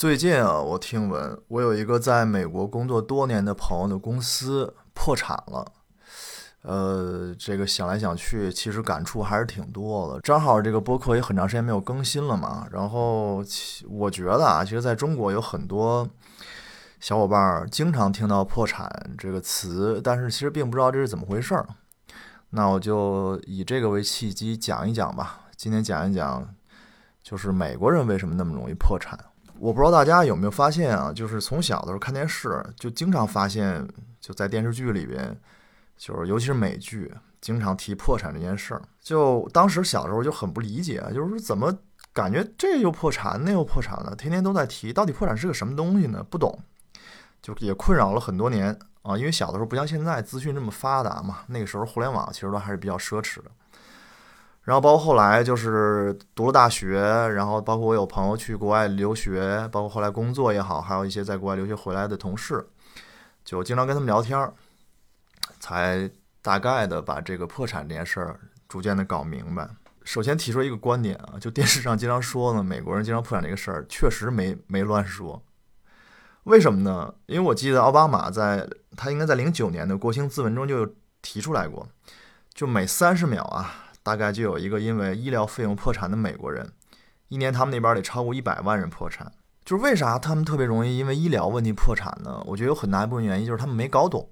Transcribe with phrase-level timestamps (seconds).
[0.00, 5.72] 最近啊，我听闻我有一个在美国工作多年的朋友的公司破产了。
[6.62, 10.20] 呃，这个想来想去，其实感触还是挺多的。
[10.22, 13.44] 正好这个播客也很长时间没有更新了嘛，然后
[13.90, 16.08] 我觉得啊，其实在中国有很多
[16.98, 21.68] 小伙伴经常听到“破产”这个词，但是其实并不知道这是怎么回事儿。
[22.48, 25.40] 那我就以这个为契机讲一讲吧。
[25.56, 26.54] 今天讲一讲，
[27.22, 29.26] 就是美国人为什么那么容易破产。
[29.60, 33.86] 我不知道大家有没有发现啊，就是从小的时候看电视，就经常发现，
[34.18, 35.38] 就在电视剧里边。
[35.98, 38.80] 就是尤其是美剧，经常提破产这件事儿。
[39.02, 41.70] 就当时小时候就很不理解，就是说怎么
[42.10, 46.24] 感觉这又破产，那又破产了，天天都在提，到底破产是个什么东西呢？
[46.30, 46.58] 不懂，
[47.42, 49.14] 就也困扰了很多年啊。
[49.14, 53.50] 因为小的时候不像现在资讯这么发达嘛，那个时候互联网其实都还是比较奢侈的。
[54.62, 57.00] 然后包括后来就是读了大学，
[57.34, 62.68] 然后包括我有朋友去国外留学，包括后来工作也好，还有一些在国外留学回来的同事，
[63.44, 64.52] 就经常跟他们聊天儿。
[65.58, 69.68] 才大概的把这个破产这件事儿逐渐的搞明白。
[70.04, 75.42] 首先提出一个观点啊，就电视上经常说呢，美国人经常破产这个事儿，确实没没乱说。
[76.44, 77.14] 为什么呢？
[77.26, 81.86] 因为我记得奥巴马在他应该在零九年的国情咨文中就提出来过，
[82.54, 86.72] 就每三十秒啊，大概就有一个因为医疗费用破产的美国人，
[87.28, 89.32] 一年他们那边得超过一百万人破产。
[89.64, 92.42] 就是为啥他们特别容易因为医疗问题破产呢？
[92.46, 94.28] 我觉得有很大一部分原因就是他们没搞懂。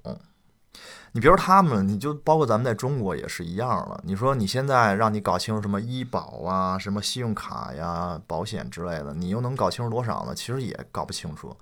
[1.12, 4.00] 你比如他们，你就包括咱们在中国也是一样了。
[4.05, 10.34] 你说你现在让你搞清楚什么医保啊、什么信用卡呀、保险之类的，你又能搞清楚多少呢？
[10.34, 11.56] 其实也搞不清楚，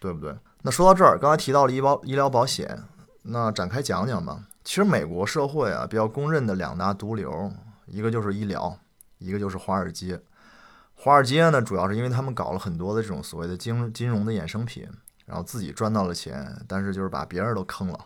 [0.00, 0.34] 对不对？
[0.62, 2.82] 那说到这儿，刚才提到了医保、医疗保险，
[3.22, 4.40] 那展开讲讲吧。
[4.68, 7.50] 其实美国社会啊，比较公认的两大毒瘤，
[7.86, 8.78] 一个就是医疗，
[9.16, 10.20] 一个就是华尔街。
[10.94, 14.86] 华尔街呢，主要是因为他们搞了很多的这种所谓的金金融的衍生品，
[15.24, 17.98] 然后自己赚到了钱，但是就是把别人都坑了。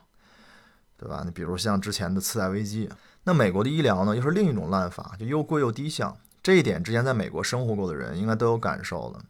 [0.97, 1.23] 对吧？
[1.25, 2.89] 你比如像之前的次贷危机，
[3.25, 6.17] 那美国的医疗呢，又是另一种烂法，就又贵又低效。
[6.45, 9.25] 这一点之前在美国生活过的人应该都有感受了。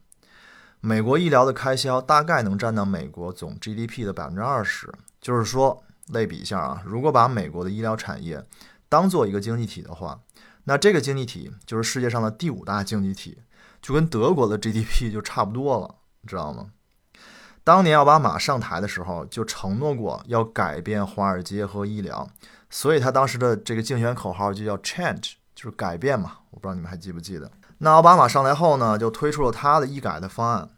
[0.80, 4.92] 美国医疗的开销大概能占到美国总 GDP 的百分之二十。
[5.18, 5.82] 就是说，
[6.12, 8.44] 类比一下啊，如果把美国的医疗产业
[8.88, 10.20] 当做一个经济体的话，
[10.64, 13.38] 那这个经济体就是世界上的第五大经济体，
[13.80, 16.70] 就跟德国的 GDP 就差不多了，你知道吗？
[17.64, 22.28] 当年奥巴马上台的时候就承诺过要改变华尔街和医疗，
[22.68, 26.38] 所以他当时的这个竞选口号就叫 “change”，就是改变嘛。
[26.50, 27.50] 我不知道你们还记不记得？
[27.78, 30.68] 那奥巴马上台后呢，就推出了他的医改的方案。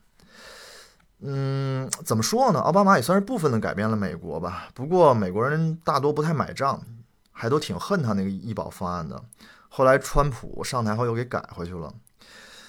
[1.20, 2.60] 嗯，怎么说呢？
[2.60, 4.68] 奥巴马也算是部分的改变了美国吧。
[4.74, 6.82] 不过美国人大多不太买账，
[7.32, 9.22] 还都挺恨他那个医保方案的。
[9.68, 11.92] 后来川普上台后又给改回去了，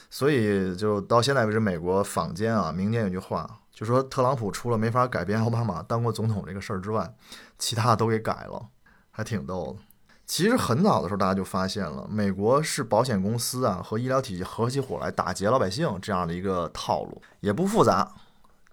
[0.09, 3.59] 所以就到现在为止，美国坊间啊，民间有句话。
[3.73, 7.13] 就说特朗普除了没法改变奥巴马当过总统这个事儿之外，
[7.59, 8.67] 其他都给改了，
[9.11, 9.83] 还挺逗的。
[10.25, 18.09] 其实很早的时候，大家就发现了，美国是保险公司啊和医疗体系合起伙来打劫老百姓这样的一个套路，也不复杂。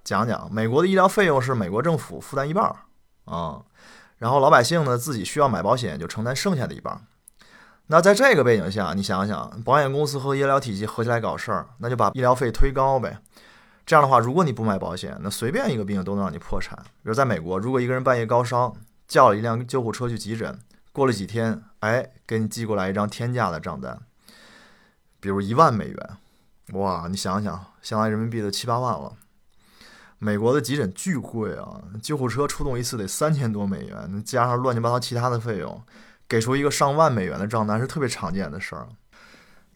[0.04, 2.76] 讲讲，美国的医疗费用是美国政府负担一半儿
[3.24, 3.62] 啊，
[4.18, 7.00] 然后老百姓呢自己需要买保险就承担剩下的一半儿。
[7.86, 13.18] 那在这个背景下，你想想，保险公司和医疗体系合起来搞事儿，那就把医疗费推高呗。
[13.84, 16.78] 这样的话，如果你不买保险，那随便一个病都能让你破产。
[16.80, 18.74] 比如在美国，如果一个人半夜高烧，
[19.08, 20.58] 叫了一辆救护车去急诊，
[20.92, 23.98] 过了几天，哎，给你寄过来一张天价的账单，
[25.20, 26.10] 比如一万美元，
[26.74, 29.12] 哇，你想想，相当于人民币的七八万了。
[30.24, 35.82] 美国的急诊巨贵啊，救护车出动一次得三千多美元，加上乱七八糟其他的费用，
[36.28, 38.86] 给出一个上万美元的账单是特别常见的事儿。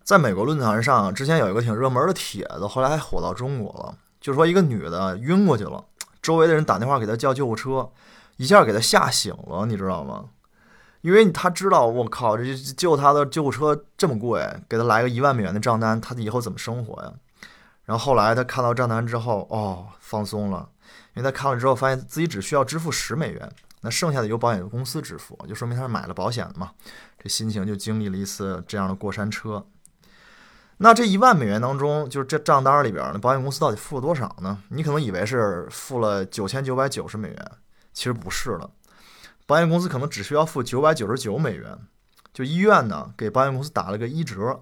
[0.04, 3.98] 在美国论坛上，之前有一个挺热门的帖子，后来还火到中国了。
[4.20, 5.84] 就说一个女的晕过去了，
[6.22, 7.90] 周围的人打电话给她叫救护车，
[8.36, 10.26] 一下给她吓醒了，你知道吗？
[11.00, 17.12] 因为她知道，我靠，这救她的救护车这么贵，给她来个一万美元的账单，她以后怎么生活呀？
[17.86, 20.69] 然后后来他看到账单之后，哦，放松了，
[21.14, 23.50] 因为他看了之后发现自己只需要支付十美元，
[23.81, 26.72] 那剩下的由保险公司支付，就说明他是买了保险的嘛。
[27.19, 29.64] 这心情就经历了一次这样的过山车。
[30.78, 34.62] 那这一万美元当中，就是这账单里边，那保险公司到底付了多少呢？
[34.69, 37.52] 你可能以为是付了九千九百九十美元，
[37.94, 38.69] 其实不是了，
[39.46, 41.78] 保险公司可能只需要付九百九十九美元。
[42.34, 44.61] 就医院呢，给保险公司打了个一折。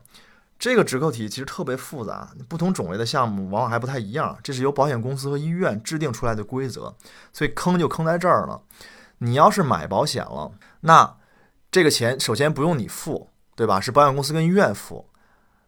[0.58, 4.38] 这个折扣体其实特别复杂，不同种类的项目往往还不太一样。
[4.42, 6.94] 这是由保险公司和医院制定出来的规则，
[7.32, 8.62] 所以坑就坑在这儿了。
[9.18, 11.16] 你要是买保险了，那
[11.70, 13.80] 这个钱首先不用你付，对吧？
[13.80, 15.08] 是保险公司跟医院付。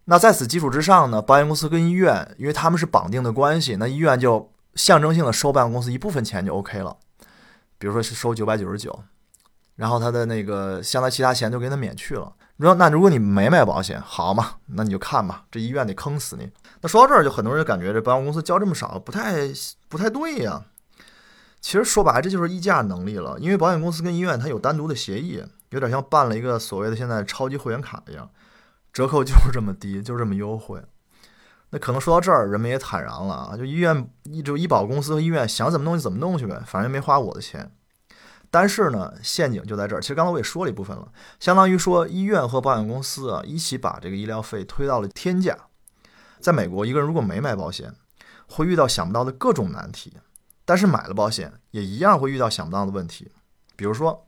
[0.05, 6.95] 那在此基础之上呢，保险公司跟医院，因为他们是绑定的关系，那医院就象征性的收保险公司一部分钱就 OK 了，
[7.77, 9.03] 比如说是收九百九十九，
[9.75, 12.33] 然后他的那个相当其他钱就给他免去了。
[12.59, 16.51] 你说那如果你没买保险，好嘛，那你就看吧，这医院得坑死你。
[16.81, 19.47] 那说到这儿，就很多人就感觉这保险公司交这么少，不太
[19.87, 20.63] 不太对呀。
[21.61, 28.29] 其实说白了，这就是议价能力了，因为保险公司跟医院它有单独的协议，有点像办了一个所谓的现在超级会员卡一样。
[28.91, 30.81] 折扣就是这么低，就是这么优惠。
[31.69, 34.09] 那可能说到这儿，人们也坦然了啊，就医院、
[34.43, 37.69] 就医保公司和医院想怎么弄就怎么弄去呗，反正没花我的钱。
[38.49, 40.01] 但是呢，陷阱就在这儿。
[40.01, 41.07] 其实刚才我也说了一部分了，
[41.39, 45.57] 相当于说医院和保险公司啊一起把这个医疗费推到了天价。
[46.39, 47.93] 在美国，一个人如果没买保险，
[48.47, 50.11] 会遇到想不到的各种难题；
[50.65, 53.31] 但是买了保险，也一样会遇到想不到的问题。
[53.75, 54.25] 比如说，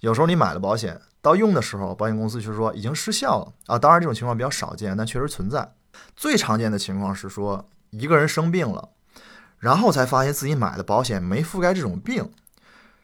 [0.00, 1.00] 有时候你买了保险。
[1.22, 3.78] 到用的时候，保险公司却说已经失效了啊！
[3.78, 5.74] 当然，这种情况比较少见，但确实存在。
[6.16, 8.88] 最常见的情况是说，一个人生病了，
[9.58, 12.32] 然后才发现自己买的保险没覆盖这种病。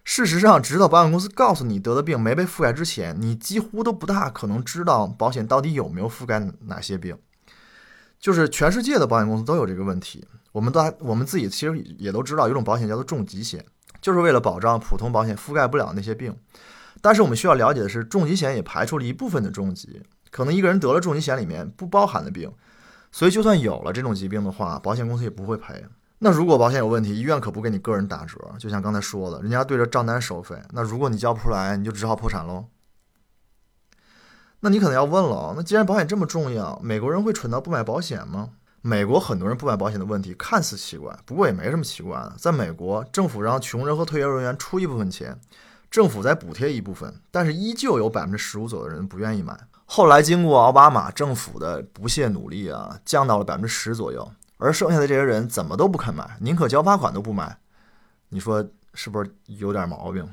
[0.09, 7.19] 事实上，直到保险公司告诉你得的病没被覆盖之前，你几乎都不大可能知道保险到底有没有覆盖哪些病。
[8.21, 10.25] 就是全世界的保险公司都有这个问题。
[10.53, 13.63] 我们都我们自己其实也都知道，有种保险叫做重疾险，
[14.01, 16.35] 就是为了保障普通保险覆盖不了那些病。
[17.03, 20.01] 但是我们需要了解的是，重疾险也排除了一部分的重疾，
[20.31, 22.49] 可能一个人得了重疾险里面不包含的病，
[23.11, 25.85] 所以就算有了这种疾病的话，保险公司也不会赔。
[26.19, 30.57] 那如果保险有问题，医院可不给你个人打折，就像刚才说的，人家对着账单收费。
[30.71, 32.67] 那如果你交不出来，你就只好破产喽。
[34.61, 38.51] 那你可能要问了，那既然保险这么重要，美国人会蠢到不买保险吗？
[38.81, 42.35] 美国很多人不买保险的问题看似奇怪，不过也没什么奇怪的。
[42.39, 45.39] 在美国，政府让穷人和退休人员出一部分钱。
[45.91, 49.59] 政府再补贴一部分，但是依旧有百分之十五左右的人不愿意买。
[49.85, 54.29] 后来经过奥巴马政府的不懈努力啊，降到了百分之十左右，
[54.59, 57.59] 而剩下的这些人怎么都不肯买，宁可交罚款都不买。
[58.31, 60.29] 你说是不是有点毛病？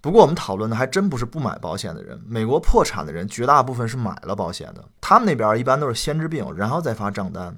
[0.00, 2.22] 不过我们讨论的还真不是不买保险的人。
[2.26, 7.56] 美国破产的人绝大部分是买了保险的，他们那边一般都是先治病，然后再发账单。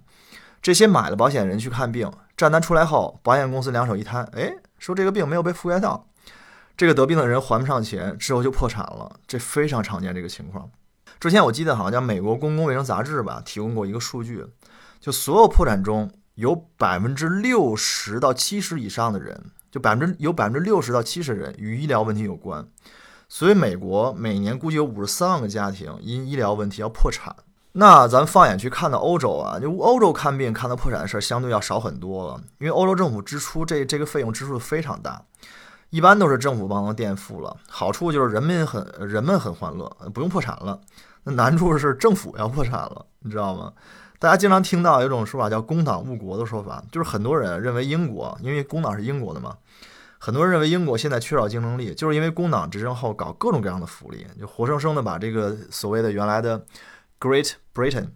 [0.63, 6.07] 这些买了保险的人去看病，账单出来后，保险公司两手一摊，哎，说这个病没有被覆盖到。
[6.77, 10.71] 这个得病的人还不上钱，之后就破产了，这非常常见这个情况。
[11.19, 14.45] 之前我记得好像叫《美国公共卫生杂志》吧，提供过一个数据，
[15.01, 22.67] 就所有破产中有百分之六十到七十以上的人，就百分之有百分之六十到七十人与医疗问题有关。
[23.29, 27.35] 所以美国每年估计有五十三万个家庭因医疗问题要破产。
[27.73, 35.23] 那咱放眼去看到欧洲啊，就欧洲看病看到破产的事儿相对要少很多了，因为欧洲政府支出这这个费用支出非常大。
[35.91, 40.81] 一般都是政府帮忙垫付了，好处就是人民很人们很欢乐，不用破产了。
[41.23, 43.73] 那难处是政府要破产了，你知道吗？
[44.26, 49.56] 大家经常听到有种说法叫“工党误国”的说法，就是很多人认为英国，因为工党是英国的嘛，
[50.19, 56.61] 很多人认为英国现在缺少竞争力，就是因为工党执政后搞各种各样的福利，就活生生的把这个所谓的原来的
[57.20, 58.08] Great Britain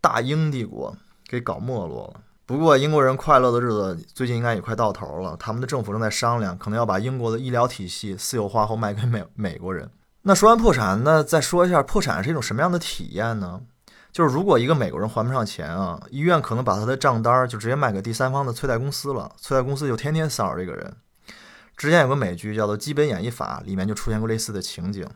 [0.00, 0.96] 大英帝国
[1.26, 2.20] 给搞没落了。
[2.46, 5.36] 不过，英国人快乐的日子最近应该也快到头了。
[5.36, 9.90] 他们的政府正在商量，可能要把英国的医疗体系私有化后卖给美美国人。
[10.22, 13.62] 那说完破产，那再说一下破产是一种什么样的体验呢？
[14.16, 20.90] 就是如果一个美国人还不上钱啊，医院可能把他的账单就直接卖给第三方的催贷公司了，催贷公司就天天骚扰这个人。
[21.76, 25.06] 之前有个美剧叫做《基本演绎法》，里面就出现过类似的情景。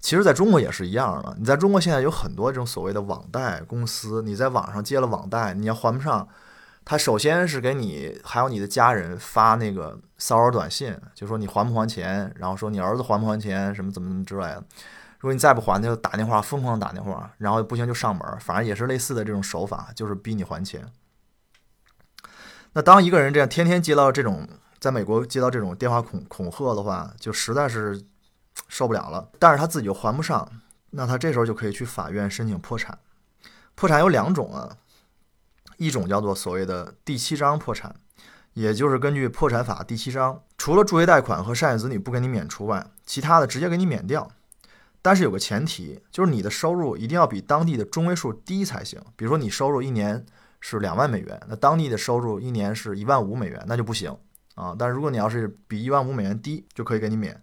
[0.00, 1.36] 其实，在中国也是一样的。
[1.38, 6.26] 你在中国现在有很多这种所谓的网贷公司，你在网上借了网贷，你要还不上，
[6.84, 14.64] 他首先是给你还有你的家人发那个骚扰短信，就说你还不还钱，然后说你儿子还不还钱，什么怎么怎么之类的。
[15.20, 20.90] 如果你再不还，他就打电话疯狂打电话，然后不行就上门，反正也是类似的这种手法，就是逼你还钱。
[22.72, 24.48] 那当一个人这样天天接到这种
[24.78, 28.04] 在美国接到这种电话恐恐吓的话，就实在是。
[28.68, 30.46] 受不了了，但是他自己又还不上，
[30.90, 32.98] 那他这时候就可以去法院申请破产。
[33.74, 34.76] 破产有两种啊，
[35.76, 37.94] 一种叫做所谓的第七章破产，
[38.52, 44.30] 也就是根据破产法第七章，除了助学贷款和赡养子女不给你免除外，其他的直接给你免掉。
[45.02, 49.00] 但是有个前提，就是你的收入一定要比当地的中位数低才行。
[49.16, 50.24] 比如说你收入一年
[50.60, 54.14] 是两万美元，那当地的收入一年是一万五美元，那就不行
[54.54, 54.76] 啊。
[54.78, 57.42] 但是如果你要是比一万五美元低，就可以给你免。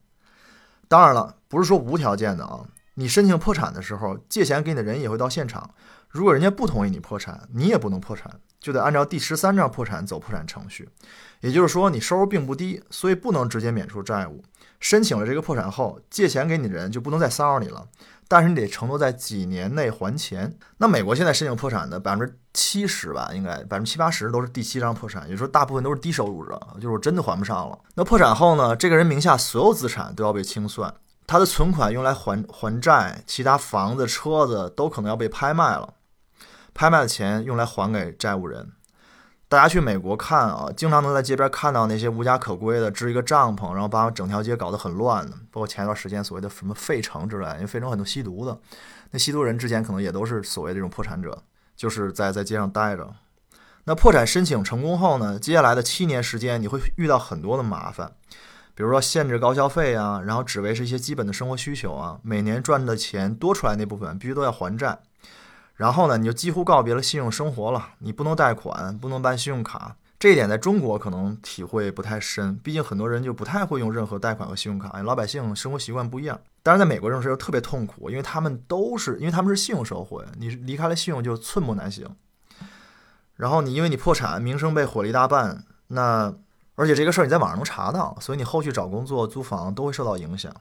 [0.88, 2.64] 当然了，不是说无条件的啊。
[2.94, 5.70] 你申请破产的时候，借钱给你的人也会到现场。
[6.18, 10.90] 如果人家不同意你破产，你也不能破产，就得按照第十三章破产走破产程序。
[11.42, 14.44] 也就是说，你收入并不低，所以不能直接免除债务。
[14.80, 17.88] 申请了这个破产后，借钱给你的人就不能再骚扰你了，
[18.28, 20.58] 但是你得承诺在几年内还钱。
[20.78, 27.78] 那美国现在申请破产的百分之七十吧，应该百分之七八十都是第七章破产，也就是说大部分都是低收入者，就是真的还不上了。
[27.94, 30.92] 那破产后呢，这个人名下所有资产都要被清算，
[31.28, 35.94] 他的存款用来还还债，其他房子、车子都可能要被拍卖了，
[36.78, 38.72] 拍卖的钱用来还给债务人。
[39.50, 45.32] 大家去美国看啊，经常能在街边看到那些无家可归的支一个帐篷，然后把整条街搞得很乱的。
[45.50, 48.56] 包括前一段时间所谓的什么费城之类，因为费城很多吸毒的，
[49.10, 51.42] 那吸毒人之前可能也都是所谓的这种破产者，
[51.76, 53.12] 就是在在街上待着。
[53.86, 58.12] 那破产申请成功后呢，接下来的七年时间你会遇到很多的麻烦，
[58.76, 65.00] 比如说限制高消费啊，然后只维持一些基本的生活需求啊，每年赚的钱多出来那部分必须都要还债。
[65.78, 67.90] 然后呢，你就几乎告别了信用生活了。
[68.00, 76.40] 你不能贷款，不能办信用卡，这一点在中国可能体会不太深，毕竟很多人就不太会用任何贷款和信用卡，老百姓生活习惯不一样。
[76.64, 82.08] 但是在美国这种事又特别痛苦，因为他们都是，因为他们是信用社会，你离开了信用就寸步难行。
[83.36, 86.34] 然后你因为你破产，名声被毁了一大半，那
[86.74, 90.52] 而且这个事儿你在网上能查到，所以你后续找工作、租房都会受到影响。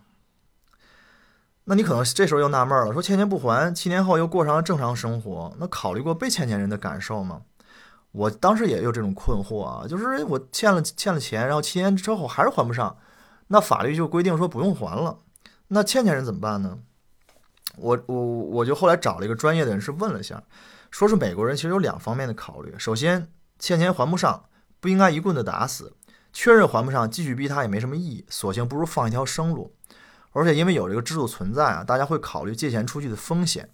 [1.69, 7.43] 那你可能这时候又纳闷了，说欠钱不还，七年后又过上了正常生活，那考虑过被欠钱人的感受吗？
[8.13, 12.97] 我当时也有这种困惑啊，就是我欠了欠了钱，然后七年之后还是还不上，
[13.49, 15.19] 那法律就规定说不用还了，
[15.69, 16.79] 那欠钱人怎么办呢？
[17.77, 20.43] 我我我就后来找了一个专业的人士问了一下，
[20.91, 24.45] 说是美国人其实有两方面的考虑，首先欠钱还不上，
[24.81, 25.95] 不应该一棍子打死，
[26.33, 29.76] 确认还不上，继续逼他也没什么意义，索性不如放一条生路。
[30.37, 33.67] 而且因为有这个制度存在啊，大家会考虑借钱出去的风险，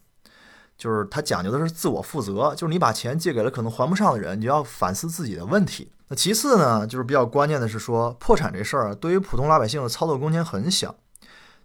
[0.78, 5.90] 就是它讲究的是自我负责，就是你把钱借给了可能还不上的人，你就要反思自己的问题。
[6.06, 10.94] 那其次呢，就是比较关键的是说，破产这事儿对于普通老百姓的操作空间很小，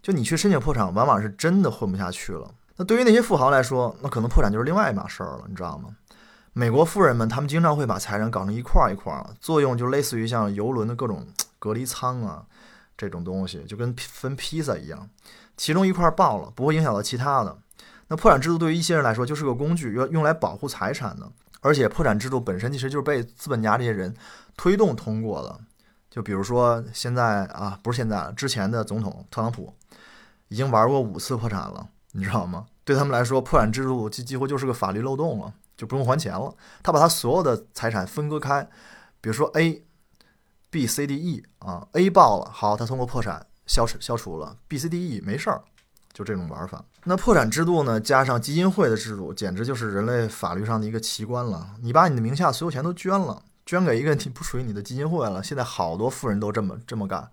[0.02, 2.50] 就你去申请破产，往往是真的混不下去了。
[2.76, 5.90] 那对于那些富豪来说，那可能破产就是另外一码事儿了，你知道吗？
[6.52, 11.24] 美国富人们他们经常会把财产搞成一块儿一块儿，作用就类似于像游轮的各种
[11.60, 12.42] 隔离舱啊。
[12.98, 15.08] 这种东西就跟分披萨一样，
[15.56, 17.56] 其中一块爆了，不会影响到其他的。
[18.08, 21.30] 那破产制度对于一些人来说就是个工具，用用来保护财产的。
[21.60, 24.14] 而且破产制度本身其实就是被资本家这些人
[24.56, 25.60] 推动通过的。
[26.10, 29.72] 就比如说现在啊，不是现在，之前的总统特朗普
[30.48, 32.66] 已经玩过五次破产了，你知道吗？
[32.82, 36.52] 对他们来说，破产制度几几乎就是个法律漏洞了，就不用还钱了。
[36.82, 38.68] 他把他所有的财产分割开，
[39.20, 39.84] 比如说 A。
[40.70, 45.62] B、C、D、E 啊，A 爆了，好，他通过破产消消除了；B、C、D、E 没事儿，
[46.12, 46.84] 就这种玩法。
[47.04, 51.70] 那破产制度呢，加上基金会的制度，简直就是人类法律上的一个奇观了。
[51.80, 55.42] 你把你的名下所有钱都捐了，捐给一个你不属于你的基金会了。
[55.42, 57.26] 现在好多富人都这么这么干，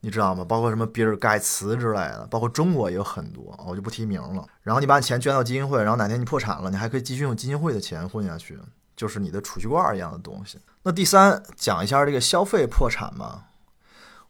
[0.00, 0.44] 你知道吗？
[0.44, 4.46] 包括什么比尔盖茨之类的，包括中国也有很多，我就不提名了。
[4.62, 8.56] 然后你把你钱捐到基金会，然后哪天你破产了，你还可以继续用基金会的钱混下去。
[9.00, 10.58] 就是你的储蓄罐一样的东西。
[10.82, 13.44] 那第三，讲一下这个消费破产嘛。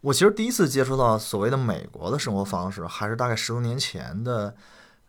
[0.00, 4.54] 我其实第一次接触到所谓的美国的生活方式，还是大概十多年前的。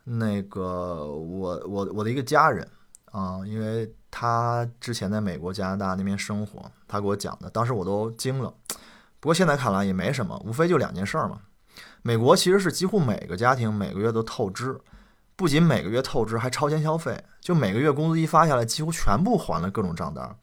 [0.04, 2.68] 那个我我我的一个家人
[3.12, 8.52] 啊，因为他之前在美国、加拿大那边生活，他给我讲的，当时我都惊了。
[9.20, 11.42] 不过现在看来也没什么，无非就两件事儿嘛。
[12.02, 14.76] 美国其实是几乎每个家庭每个月都透支。
[15.42, 20.36] 不仅每个月透支，还超前消费，就每个月工资一发下来，几乎全部还了各种账单，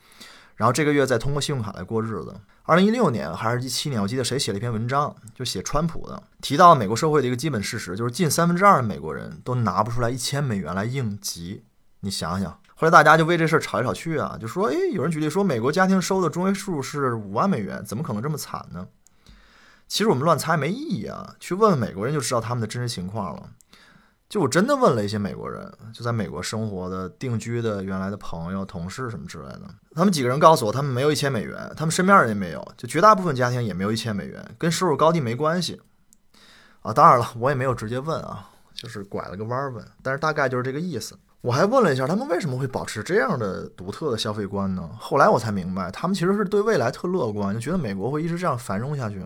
[0.57, 2.35] 然后这个月再通过信用卡来过日子。
[2.65, 11.63] 二零一六年还是一七年，我记得谁写了一篇文章，就写川普的，提到了美国社会的一个基本事实，就是近三分之二的美国人都拿不出来一千美元来应急。
[12.01, 18.89] 你想想，后来大家就为这事儿吵来吵去啊，就说，诶，有人举例说，美国家庭收的中位数是五万美元，怎么可能这么惨呢？
[19.87, 23.51] 其实我们乱猜没意义啊，去问问美国人就知道他们的真实情况了。
[24.29, 29.63] 就我真的问了一些美国人，就在美国生活的、定居的原来的朋友、同事什么之类的，
[29.95, 35.81] 他们几个人告诉我，他们没有一千美元，他们身边人也没有，就绝大部分家庭也没有一千美元，跟收入高低没关系。
[36.83, 41.19] 啊，当然了，我也没有直接问啊，就是拐了个弯问，但是大概就是这个意思。
[41.41, 44.91] 我还问了一下他们为什么会保持这样的独特的消费观呢？
[44.99, 49.25] 后来我才明白，他们其实是对未来特乐观，就觉得美国会一直这样繁荣下去，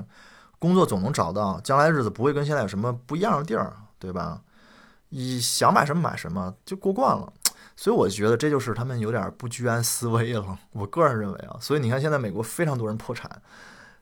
[0.61, 4.41] 工作总能找到，将来日子不会跟现在有什么不一样的地儿，对吧？
[5.15, 7.31] 你想买什么买什么就过惯了，
[7.77, 10.59] 所以我觉得这就是他们有点不居安思危了。
[10.73, 13.31] 我个人认为啊，所以你看现在美国非常多人破产，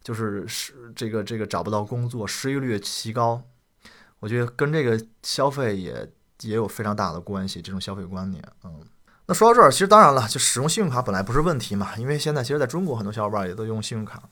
[0.02, 3.42] 就是是这个这个找不到工作，失业率奇高。
[4.20, 6.08] 我觉得跟这个消费也
[6.42, 8.80] 也有非常大的关系，这种消费观念，嗯。
[9.26, 14.22] 那说到这儿，其实当然了，就使用信用卡本来不是问题嘛，因为现在其实在中国很多小伙伴也都用信用卡，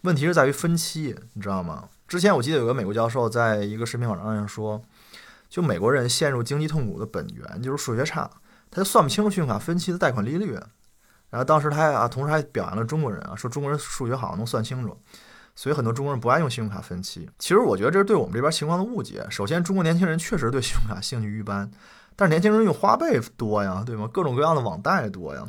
[0.00, 1.88] 问题是在于分期，你知道吗？
[2.08, 4.82] 之前我记得有个美国教授在一个视频网站上说，
[5.48, 8.30] 就美国人陷入经济痛苦的本源就是数学差，
[8.70, 10.58] 他就算不清信用卡分期的贷款利率。
[11.30, 14.96] 然后当时他还啊，同时还表扬了中国人啊，说中国人数学好，能算清楚。
[15.54, 17.28] 所以很多中国人不爱用信用卡分期。
[17.38, 19.26] 其实我觉得这是对我们这边情况的误解。
[19.30, 21.70] 首先，中国年轻人确实对信用卡兴趣一般。
[22.14, 24.08] 但是年轻人用花呗多呀，对吗？
[24.12, 25.44] 各种各样的网贷多呀。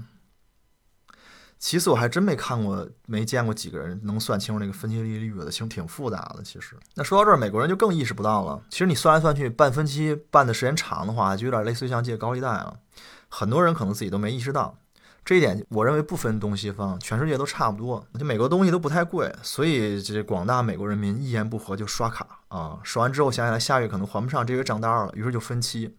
[1.60, 6.44] 其次，我还真没看过、没见过几个人能算清楚那个分期利率的，其实挺复杂的。
[6.44, 8.62] 其实，那说到这儿，美国人就更意识不到了。
[8.70, 12.80] 其实你算来算去，办分期办的时间长的话，就有点类似于像借高利贷了。
[13.28, 14.78] 很多人可能自己都没意识到
[15.26, 15.66] 这一点。
[15.70, 18.06] 我认为不分东西方，全世界都差不多。
[18.20, 25.98] 就美国东西都不太贵，所以这广大美国人民一言不合就刷卡啊，刷完之后想起来下月可能还不上这月账单了，于是就分期。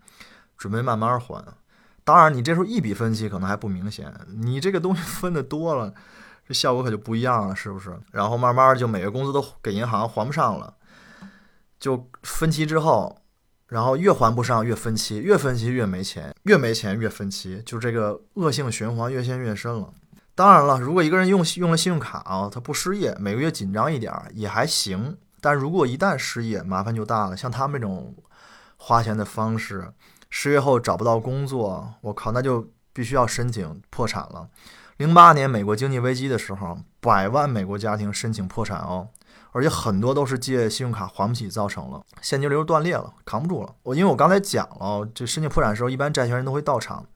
[0.57, 1.45] 准备慢慢还，
[2.09, 5.93] 当然你这时候一笔分期可能还不明显，你这个东西 分的多了，
[6.47, 7.95] 这效果可就不一样了，是不是？
[8.13, 10.73] 然后慢慢就每个工资都给银行还不上了，
[11.79, 13.15] 就分期之后，
[13.67, 19.93] 然后越还不上越分期，越分期越没钱，越没钱越分期，就这个恶性循环越陷越深了。
[20.35, 27.37] 当然了，如果一个人用用了信用卡啊，他不失业，每个月紧张一点也还行，但如果一旦失业，麻烦就大了。
[27.37, 28.17] 像他们这种
[28.79, 29.93] 花钱的方式。
[30.31, 34.49] 失业后找不到工作，我靠，那就必须要申请破产了。
[34.99, 39.09] 零八年美国经济危机的时候，百万美国家庭申请破产哦，
[39.53, 43.75] 而且很多都是借信用卡还不起造成了，现金流断裂了，扛不住了。
[43.85, 47.07] 我因为我刚才讲了，这申请破产的时候，一般债权人都会到场，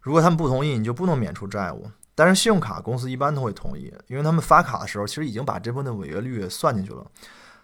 [0.00, 1.90] 如果他们不同意，你就不能免除债务。
[2.14, 7.04] 但是信用卡公司一般都会同意，因为他们发卡的时候，其实已经把这部分的违约率算进去了。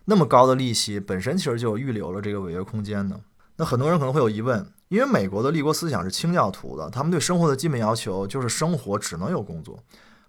[0.04, 3.18] 那么高的利息本身其实就预留了这个违约空间呢。
[3.62, 4.66] 那很多人可能会有疑问。
[4.88, 9.78] 因为美国的立国思想是清教徒的，他们对生活的基本要求就是生活只能有工作，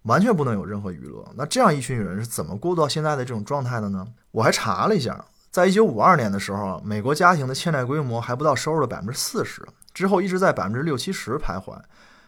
[0.04, 1.28] 完全不能有任何娱乐。
[1.36, 4.08] 那这样一群人是怎么过渡到现在的这种状态的呢？
[4.30, 11.76] 我还查了一下，在一九五二年的时候，美国家庭的欠债规模还不到收入的百分之四十，之后一直在百分之六七十徘徊。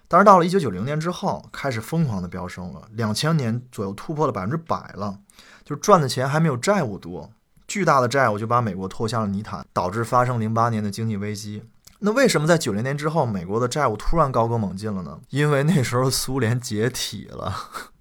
[0.08, 5.18] 但是到了一九九零年之后，开始疯狂的飙升了，两千年左右突破了百分之百了，
[5.64, 7.30] 就赚的钱还没有债务多，
[7.76, 11.62] 巨大的债务就把美国拖向了泥潭，导致发生零八年的经济危机。
[12.00, 15.20] 那为什么在九零年之后，美国的债务突然高歌猛进了呢？
[15.30, 17.54] 因为那时候苏联解体了，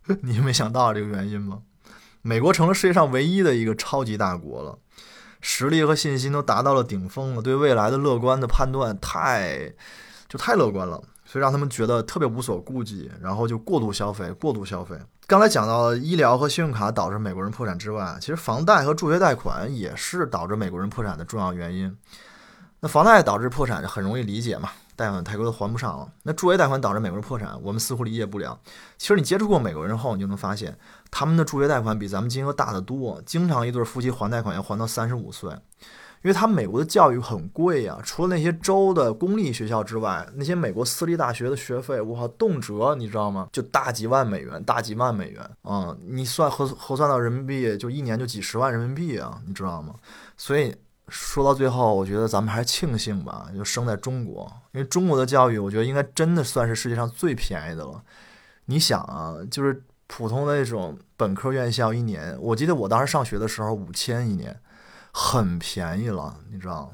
[0.22, 1.62] 你没想到这个原因吗？
[2.22, 4.78] 美国成了世界上唯一的一个超级大国了，
[5.40, 9.72] 实力和信心都达到了顶峰了，对未来的乐观的判断太
[10.28, 11.02] 就太乐观了，
[11.34, 14.96] 所以让他们觉得特别无所顾忌，然后就过度消费，过度消费。
[15.26, 21.92] 刚才讲到医疗和信用卡导致美国人破产之外，其实房贷和助学贷款也是导致美国人破产的重要原因。
[22.78, 26.08] 那房贷导致破产很容易理解嘛，贷款太多都还不上了。
[26.22, 28.56] 那助学贷款导致美国人破产，我们似乎理解不了。
[28.96, 30.78] 其实你接触过美国人后，你就能发现，
[31.10, 35.52] 他们的助学贷款比咱们金额大得多，经常一对夫妻还贷款要还到三十五岁，
[36.24, 37.96] 因为他美国的教育很贵呀。
[38.02, 43.48] 除了那些州的公立学校之外，那些美国私立大学的学费，我，动辄你知道吗？
[43.52, 45.96] 就大几万美元，大几万美元啊！
[46.08, 49.94] 你算核核算到人民币，就一年就几十万人民币啊，你知道吗？
[50.36, 50.74] 所以。
[51.10, 58.02] 说到最后，我觉得咱们还是庆幸吧，就生在中国，因为中国的教育，我觉得应该真的算是世界上最便宜的了。
[58.64, 64.58] 你想啊，就是普通的那种本科院校，一年，我记得我当时上学的时候五千一年，
[65.14, 66.92] 很便宜了，你知道，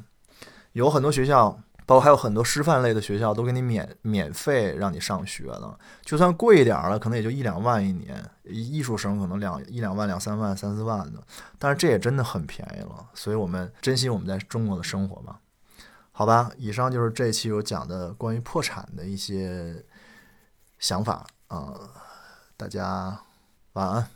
[0.73, 1.59] 有很多学校。
[1.87, 8.25] 包括还有很多师范类的学校都给你免免费让你上学呢，就算贵一点了，可能也就一两万一年。
[8.45, 11.21] 艺术生可能两一两万、两三万、三四万的，
[11.59, 13.09] 但是这也真的很便宜了。
[13.13, 15.41] 所以我们珍惜我们在中国的生活吧。
[16.13, 19.85] 好吧，以上就是这期有讲的关于破产的一些
[20.79, 21.75] 想法啊，
[22.57, 23.21] 大家
[23.73, 24.11] 晚安。